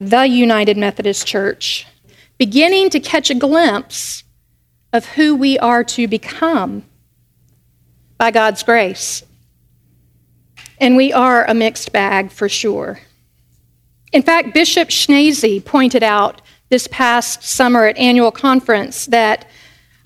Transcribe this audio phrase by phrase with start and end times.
[0.00, 1.86] the United Methodist Church,
[2.38, 4.22] beginning to catch a glimpse
[4.92, 6.84] of who we are to become
[8.16, 9.24] by God's grace.
[10.80, 13.00] And we are a mixed bag for sure.
[14.12, 19.48] In fact, Bishop Schnase pointed out this past summer at annual conference that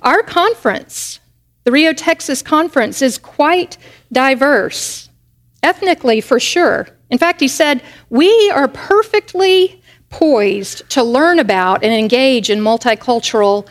[0.00, 1.20] our conference,
[1.64, 3.77] the Rio, Texas conference, is quite
[4.11, 5.11] diverse,
[5.62, 6.88] ethnically for sure.
[7.11, 9.81] In fact, he said, we are perfectly
[10.12, 13.66] poised to learn about and engage in multicultural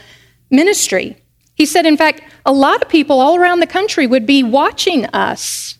[0.49, 1.15] ministry.
[1.55, 5.05] He said, in fact, a lot of people all around the country would be watching
[5.07, 5.77] us,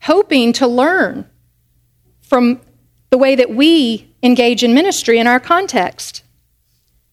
[0.00, 1.28] hoping to learn
[2.22, 2.60] from
[3.10, 6.22] the way that we engage in ministry in our context.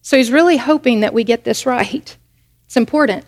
[0.02, 2.18] So he's really hoping that we get this right.
[2.66, 3.26] It's important.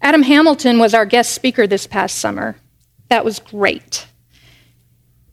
[0.00, 2.56] Adam Hamilton was our guest speaker this past summer.
[3.08, 4.06] That was great.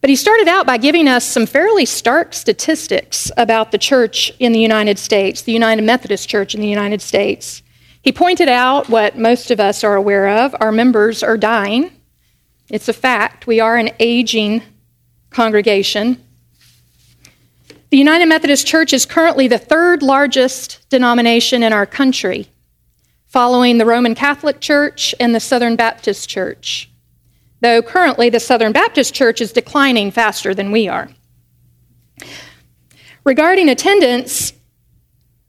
[0.02, 4.53] But he started out by giving us some fairly stark statistics about the church in
[4.53, 7.61] the United States, the United Methodist Church in the United States.
[8.02, 11.91] He pointed out what most of us are aware of our members are dying.
[12.69, 13.45] It's a fact.
[13.45, 14.61] We are an aging
[15.31, 16.23] congregation.
[17.89, 22.47] The United Methodist Church is currently the third largest denomination in our country,
[23.25, 26.89] following the Roman Catholic Church and the Southern Baptist Church,
[27.62, 31.10] though currently the Southern Baptist Church is declining faster than we are.
[33.24, 34.54] Regarding attendance,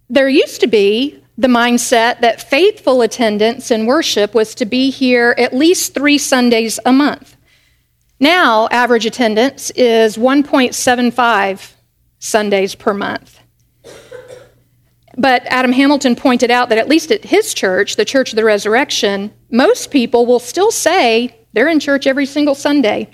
[0.09, 5.35] there used to be the mindset that faithful attendance in worship was to be here
[5.39, 7.37] at least three Sundays a month.
[8.19, 11.73] Now, average attendance is 1.75
[12.19, 13.41] Sundays per month.
[15.17, 18.45] But Adam Hamilton pointed out that at least at his church, the Church of the
[18.45, 23.11] Resurrection, most people will still say they're in church every single Sunday.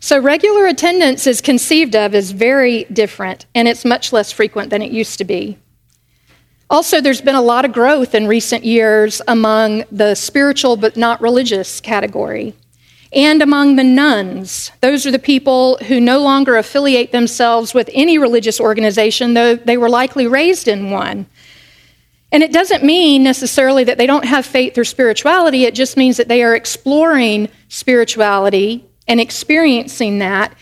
[0.00, 4.82] So regular attendance is conceived of as very different, and it's much less frequent than
[4.82, 5.58] it used to be.
[6.68, 11.20] Also, there's been a lot of growth in recent years among the spiritual but not
[11.20, 12.54] religious category
[13.12, 14.70] and among the nones.
[14.80, 19.76] Those are the people who no longer affiliate themselves with any religious organization, though they
[19.76, 21.26] were likely raised in one.
[22.32, 26.16] And it doesn't mean necessarily that they don't have faith or spirituality, it just means
[26.16, 30.54] that they are exploring spirituality and experiencing that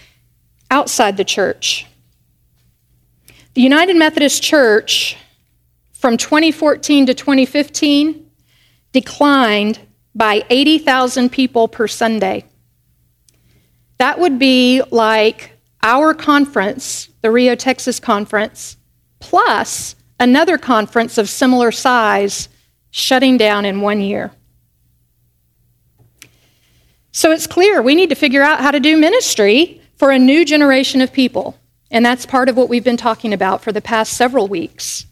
[0.70, 1.86] outside the church.
[3.54, 5.16] The United Methodist Church
[5.92, 8.30] from 2014 to 2015
[8.92, 9.78] declined
[10.14, 12.44] by 80,000 people per Sunday.
[13.98, 15.52] That would be like
[15.82, 18.76] our conference, the Rio, Texas conference,
[19.20, 22.48] plus another conference of similar size
[22.90, 24.30] shutting down in one year.
[27.10, 30.44] So it's clear we need to figure out how to do ministry for a new
[30.44, 31.58] generation of people.
[31.90, 35.06] And that's part of what we've been talking about for the past several weeks.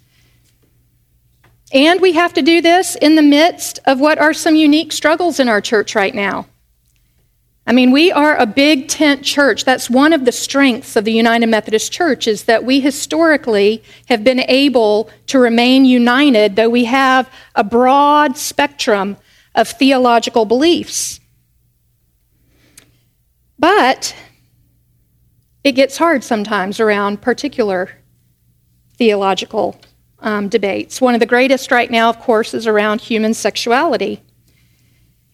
[1.72, 5.40] And we have to do this in the midst of what are some unique struggles
[5.40, 6.46] in our church right now.
[7.68, 9.66] I mean, we are a big tent church.
[9.66, 14.24] That's one of the strengths of the United Methodist Church is that we historically have
[14.24, 19.18] been able to remain united, though we have a broad spectrum
[19.54, 21.20] of theological beliefs.
[23.58, 24.16] But
[25.62, 27.90] it gets hard sometimes around particular
[28.96, 29.78] theological
[30.20, 31.02] um, debates.
[31.02, 34.22] One of the greatest right now, of course, is around human sexuality.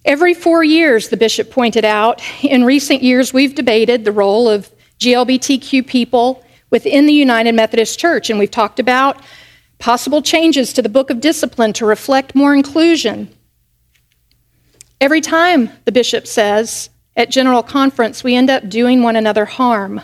[0.04, 4.70] Every four years, the bishop pointed out, in recent years, we've debated the role of
[4.98, 9.22] GLBTQ people within the United Methodist Church, and we've talked about
[9.78, 13.34] possible changes to the Book of Discipline to reflect more inclusion.
[15.00, 20.02] Every time, the bishop says, at General Conference, we end up doing one another harm.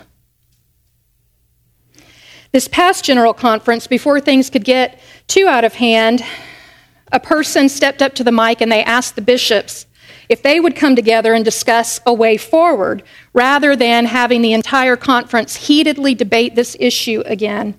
[2.51, 6.23] This past General Conference, before things could get too out of hand,
[7.11, 9.85] a person stepped up to the mic and they asked the bishops
[10.31, 13.03] if they would come together and discuss a way forward
[13.33, 17.77] rather than having the entire conference heatedly debate this issue again.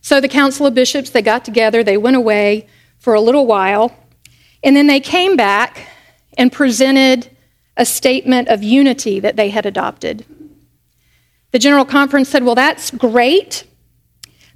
[0.00, 2.66] So the Council of Bishops, they got together, they went away
[2.98, 3.94] for a little while,
[4.64, 5.86] and then they came back
[6.38, 7.28] and presented
[7.76, 10.24] a statement of unity that they had adopted.
[11.50, 13.64] The General Conference said, Well, that's great,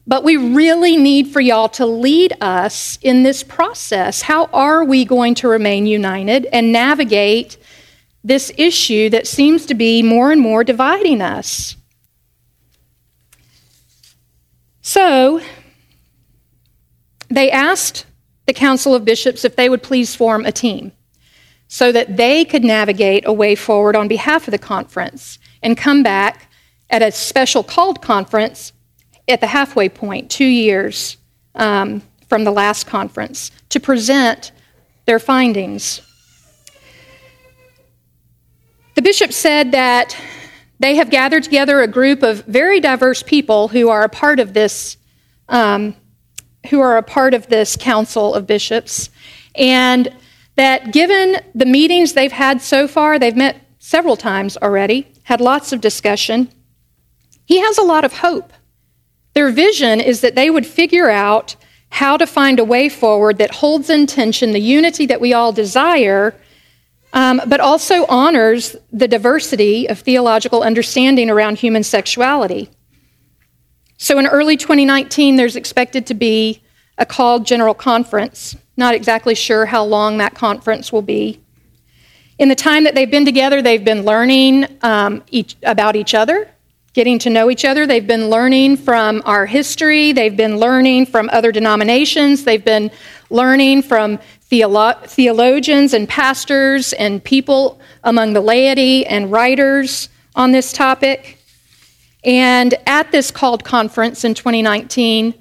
[0.07, 4.23] but we really need for y'all to lead us in this process.
[4.23, 7.57] How are we going to remain united and navigate
[8.23, 11.77] this issue that seems to be more and more dividing us?
[14.81, 15.41] So,
[17.29, 18.07] they asked
[18.47, 20.93] the Council of Bishops if they would please form a team
[21.67, 26.05] so that they could navigate a way forward on behalf of the conference and come
[26.05, 26.49] back
[26.91, 28.73] at a special called conference
[29.29, 31.17] at the halfway point, two years
[31.55, 34.53] um, from the last conference, to present
[35.07, 36.01] their findings.
[38.95, 40.17] The bishop said that
[40.79, 44.53] they have gathered together a group of very diverse people who are a part of
[44.53, 44.97] this,
[45.49, 45.95] um,
[46.71, 49.11] who are a part of this council of bishops,
[49.55, 50.13] and
[50.57, 55.73] that given the meetings they've had so far, they've met several times already, had lots
[55.73, 56.49] of discussion.
[57.45, 58.53] He has a lot of hope.
[59.37, 61.57] Their vision is that they would figure out
[61.91, 65.53] how to find a way forward that holds in tension the unity that we all
[65.53, 66.35] desire,
[67.13, 72.71] um, but also honors the diversity of theological understanding around human sexuality.
[73.99, 76.63] So in early 2019, there's expected to be
[76.97, 78.57] a called general conference.
[78.79, 81.43] Not exactly sure how long that conference will be.
[82.39, 86.49] In the time that they've been together, they've been learning um, each, about each other,
[86.97, 87.87] getting to know each other.
[87.87, 90.13] They've been learning from our history.
[90.13, 92.45] They've been learning from other denominations.
[92.45, 92.91] They've been
[93.29, 94.19] learning from
[94.51, 101.39] theolo- theologians and pastors and people among the laity and writers on this topic.
[102.25, 105.35] And at this called conference in 2019,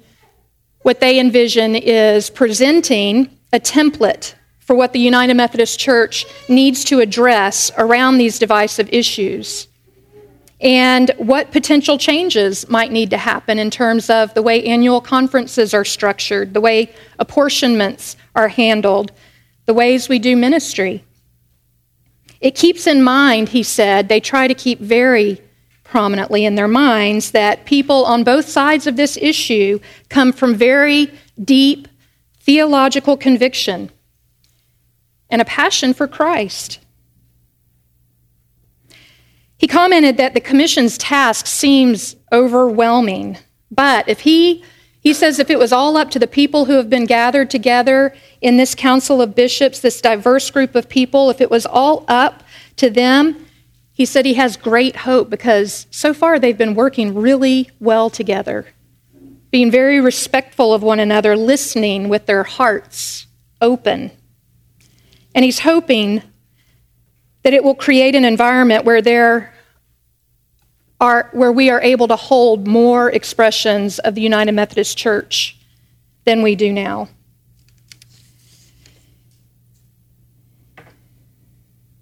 [0.82, 7.00] what they envision is presenting a template for what the United Methodist Church needs to
[7.00, 9.68] address around these divisive issues
[10.60, 15.74] and what potential changes might need to happen in terms of the way annual conferences
[15.74, 19.12] are structured, the way apportionments are handled,
[19.66, 21.04] the ways we do ministry.
[22.40, 25.40] It keeps in mind, he said, they try to keep very
[25.84, 29.78] prominently in their minds that people on both sides of this issue
[30.08, 31.12] come from very
[31.42, 31.86] deep
[32.40, 33.90] theological conviction
[35.28, 36.78] and a passion for Christ.
[39.58, 43.38] He commented that the commission's task seems overwhelming,
[43.70, 44.62] but if he
[45.00, 48.12] he says if it was all up to the people who have been gathered together
[48.40, 52.42] in this council of bishops, this diverse group of people, if it was all up
[52.74, 53.46] to them,
[53.92, 58.66] he said he has great hope because so far they've been working really well together,
[59.52, 63.28] being very respectful of one another, listening with their hearts
[63.60, 64.10] open.
[65.36, 66.20] And he's hoping
[67.46, 69.54] that it will create an environment where there
[71.00, 75.56] are where we are able to hold more expressions of the United Methodist Church
[76.24, 77.08] than we do now.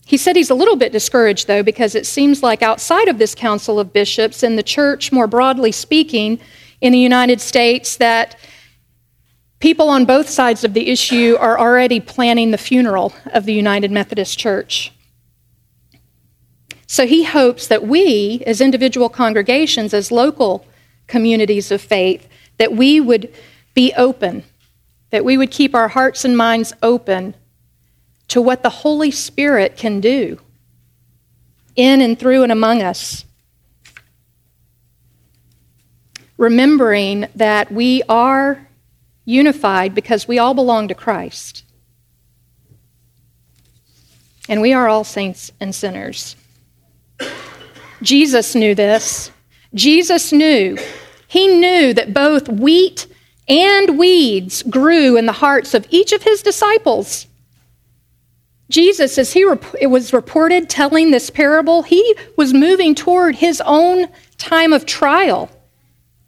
[0.06, 3.35] He said he's a little bit discouraged, though, because it seems like outside of this
[3.35, 6.41] Council of Bishops and the church, more broadly speaking,
[6.81, 8.35] in the United States, that
[9.61, 13.91] People on both sides of the issue are already planning the funeral of the United
[13.91, 14.91] Methodist Church.
[16.86, 20.66] So he hopes that we, as individual congregations, as local
[21.06, 22.28] communities of faith,
[22.58, 23.32] that we would
[23.75, 24.44] be open,
[25.10, 27.34] that we would keep our hearts and minds open
[28.28, 30.40] to what the Holy Spirit can do
[31.76, 33.25] in and through and among us.
[36.36, 38.69] Remembering that we are
[39.25, 41.64] unified because we all belong to Christ.
[44.48, 46.36] And we are all saints and sinners.
[48.04, 49.30] Jesus knew this.
[49.74, 50.78] Jesus knew.
[51.26, 53.06] He knew that both wheat
[53.48, 57.26] and weeds grew in the hearts of each of his disciples.
[58.70, 63.60] Jesus, as he rep- it was reported telling this parable, he was moving toward his
[63.64, 65.50] own time of trial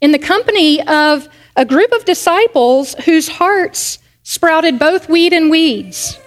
[0.01, 6.19] in the company of a group of disciples whose hearts sprouted both wheat and weeds.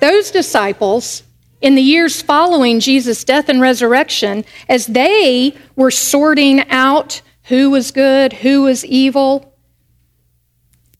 [0.00, 1.22] Those disciples,
[1.60, 7.90] in the years following Jesus' death and resurrection, as they were sorting out who was
[7.90, 9.56] good, who was evil,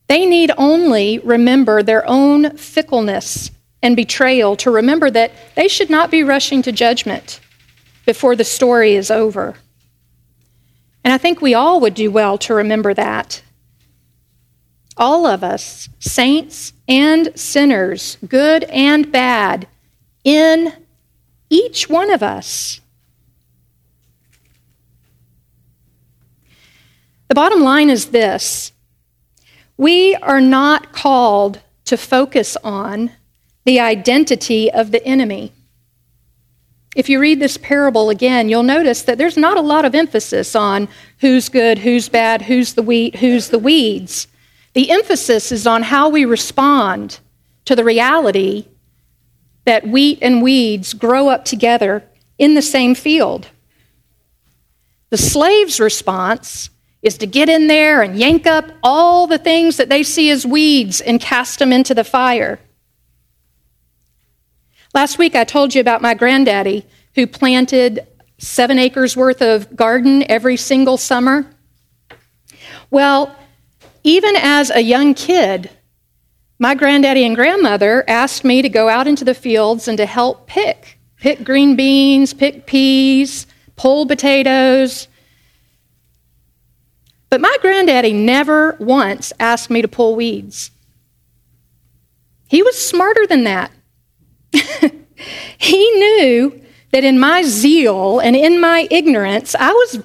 [0.07, 3.51] they need only remember their own fickleness
[3.81, 7.39] and betrayal to remember that they should not be rushing to judgment
[8.05, 9.55] before the story is over.
[11.03, 13.41] And I think we all would do well to remember that
[14.97, 19.67] all of us, saints and sinners, good and bad,
[20.23, 20.73] in
[21.49, 22.81] each one of us.
[27.27, 28.71] The bottom line is this
[29.77, 33.11] we are not called to focus on
[33.65, 35.53] the identity of the enemy.
[36.95, 40.55] If you read this parable again, you'll notice that there's not a lot of emphasis
[40.55, 40.87] on
[41.19, 44.27] who's good, who's bad, who's the wheat, who's the weeds.
[44.73, 47.19] The emphasis is on how we respond
[47.65, 48.65] to the reality
[49.65, 52.03] that wheat and weeds grow up together
[52.37, 53.49] in the same field.
[55.09, 56.69] The slave's response
[57.01, 60.45] is to get in there and yank up all the things that they see as
[60.45, 62.59] weeds and cast them into the fire.
[64.93, 66.85] Last week I told you about my granddaddy
[67.15, 71.45] who planted seven acres worth of garden every single summer.
[72.89, 73.35] Well,
[74.03, 75.69] even as a young kid,
[76.59, 80.45] my granddaddy and grandmother asked me to go out into the fields and to help
[80.45, 85.07] pick pick green beans, pick peas, pull potatoes.
[87.29, 90.71] But my granddaddy never once asked me to pull weeds.
[92.47, 93.71] He was smarter than that.
[95.57, 96.61] he knew
[96.91, 100.01] that in my zeal and in my ignorance, I was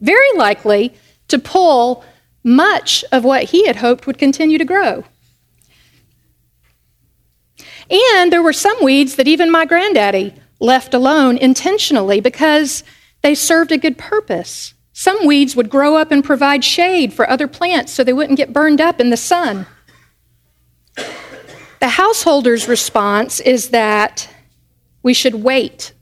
[0.00, 0.94] very likely
[1.28, 2.04] to pull
[2.44, 5.04] much of what he had hoped would continue to grow.
[7.90, 12.84] And there were some weeds that even my granddaddy left alone intentionally because
[13.22, 14.74] they served a good purpose.
[14.92, 18.52] Some weeds would grow up and provide shade for other plants so they wouldn't get
[18.52, 19.66] burned up in the sun.
[21.80, 24.28] The householder's response is that
[25.02, 25.92] we should wait.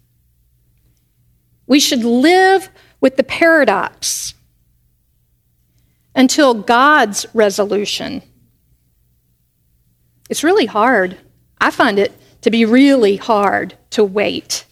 [1.66, 4.35] We should live with the paradox
[6.14, 8.23] until God's resolution.
[10.31, 11.19] It's really hard.
[11.61, 14.65] I find it to be really hard to wait.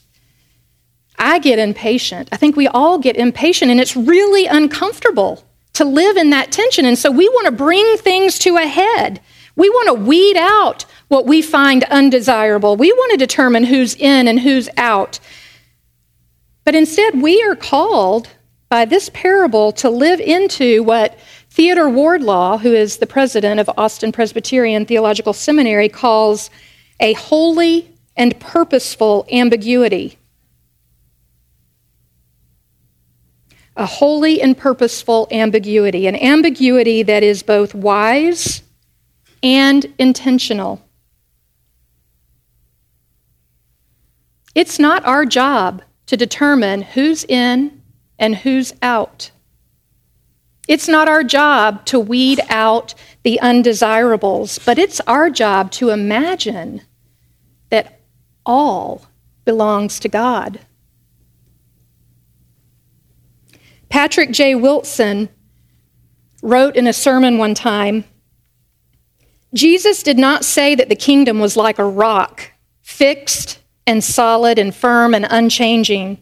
[1.18, 2.28] I get impatient.
[2.32, 6.84] I think we all get impatient, and it's really uncomfortable to live in that tension.
[6.84, 9.20] And so we want to bring things to a head.
[9.56, 12.76] We want to weed out what we find undesirable.
[12.76, 15.20] We want to determine who's in and who's out.
[16.64, 18.28] But instead, we are called
[18.68, 21.18] by this parable to live into what
[21.50, 26.50] Theodore Wardlaw, who is the president of Austin Presbyterian Theological Seminary, calls
[27.00, 30.18] a holy and purposeful ambiguity.
[33.76, 38.62] A holy and purposeful ambiguity, an ambiguity that is both wise
[39.42, 40.80] and intentional.
[44.54, 47.82] It's not our job to determine who's in
[48.18, 49.32] and who's out.
[50.66, 56.82] It's not our job to weed out the undesirables, but it's our job to imagine
[57.70, 58.00] that
[58.46, 59.06] all
[59.44, 60.60] belongs to God.
[63.88, 64.54] Patrick J.
[64.54, 65.28] Wilson
[66.42, 68.04] wrote in a sermon one time
[69.54, 72.50] Jesus did not say that the kingdom was like a rock,
[72.82, 76.18] fixed and solid and firm and unchanging.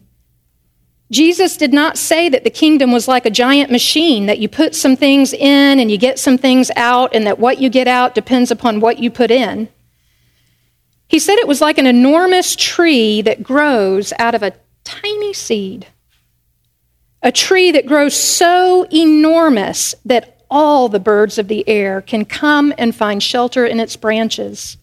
[1.11, 4.73] Jesus did not say that the kingdom was like a giant machine, that you put
[4.73, 8.15] some things in and you get some things out, and that what you get out
[8.15, 9.69] depends upon what you put in.
[11.07, 15.87] He said it was like an enormous tree that grows out of a tiny seed.
[17.21, 22.73] A tree that grows so enormous that all the birds of the air can come
[22.77, 24.77] and find shelter in its branches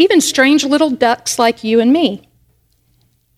[0.00, 2.22] even strange little ducks like you and me.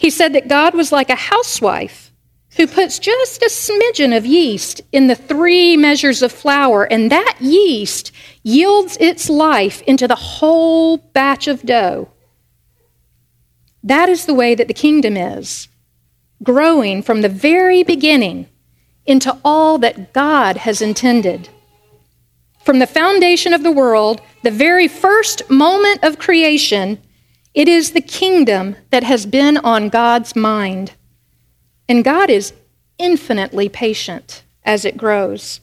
[0.02, 2.10] He said that God was like a housewife
[2.56, 7.36] who puts just a smidgen of yeast in the three measures of flour, and that
[7.38, 8.10] yeast
[8.42, 12.10] yields its life into the whole batch of dough.
[13.84, 15.68] That is the way that the kingdom is,
[16.42, 18.48] growing from the very beginning
[19.06, 21.48] into all that God has intended.
[22.64, 27.00] From the foundation of the world, the very first moment of creation,
[27.54, 30.92] it is the kingdom that has been on God's mind.
[31.88, 32.52] And God is
[32.98, 35.60] infinitely patient as it grows.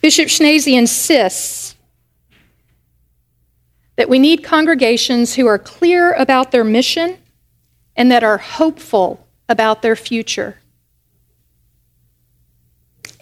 [0.00, 1.76] Bishop Schnase insists
[3.96, 7.18] that we need congregations who are clear about their mission
[7.96, 10.56] and that are hopeful about their future.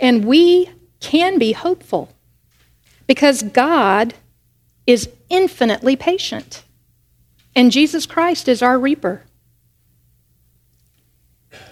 [0.00, 0.70] And we
[1.00, 2.10] can be hopeful
[3.06, 4.14] because God
[4.87, 6.64] is infinitely patient,
[7.54, 9.23] and Jesus Christ is our reaper.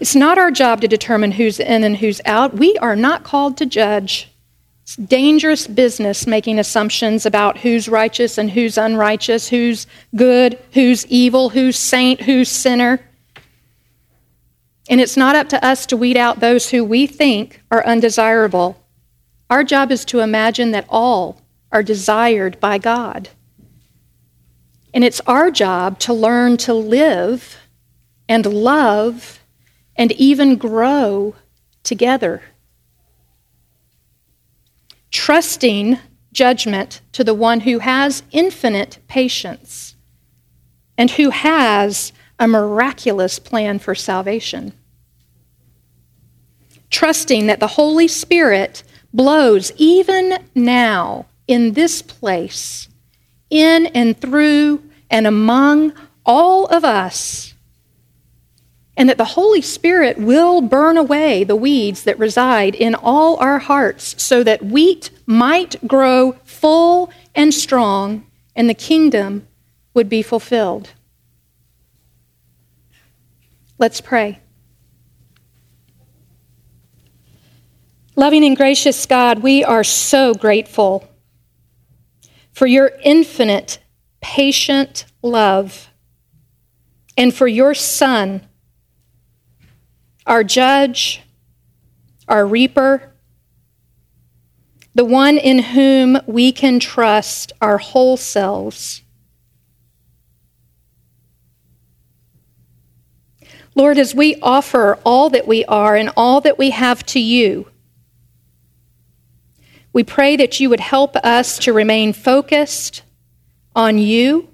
[0.00, 2.54] It's not our job to determine who's in and who's out.
[2.54, 4.30] We are not called to judge.
[4.82, 11.48] It's dangerous business making assumptions about who's righteous and who's unrighteous, who's good, who's evil,
[11.48, 13.00] who's saint, who's sinner.
[14.88, 18.80] And it's not up to us to weed out those who we think are undesirable
[19.48, 23.28] our job is to imagine that all are desired by God.
[24.96, 27.58] And it's our job to learn to live
[28.30, 29.40] and love
[29.94, 31.36] and even grow
[31.82, 32.42] together.
[35.12, 35.98] Trusting
[36.32, 39.96] judgment to the one who has infinite patience
[40.96, 44.72] and who has a miraculous plan for salvation.
[46.90, 52.88] trusting that the Holy Spirit blows even now in this place,
[53.60, 55.92] in and through and among
[56.24, 57.54] all of us,
[58.96, 63.58] and that the Holy Spirit will burn away the weeds that reside in all our
[63.58, 69.46] hearts so that wheat might grow full and strong and the kingdom
[69.94, 70.90] would be fulfilled.
[73.78, 74.40] Let's pray.
[78.16, 81.06] Loving and gracious God, we are so grateful
[82.56, 83.78] for your infinite,
[84.22, 85.90] patient love
[87.14, 88.40] and for your Son,
[90.26, 91.20] our judge,
[92.26, 93.12] our reaper,
[94.94, 99.02] the one in whom we can trust our whole selves.
[103.74, 107.70] Lord, as we offer all that we are and all that we have to you,
[109.96, 113.02] we pray that you would help us to remain focused
[113.74, 114.46] on you,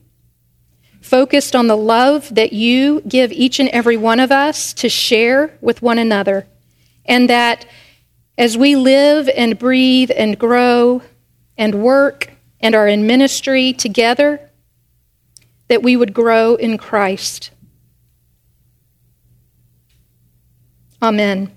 [1.01, 5.59] focused on the love that you give each and every one of us to share
[5.61, 6.47] with one another,
[7.05, 7.67] and that
[8.39, 11.03] as we live and breathe and grow
[11.59, 12.31] and work
[12.61, 14.49] and are in ministry together,
[15.67, 17.51] that we would grow in Christ.
[21.03, 21.51] Amen.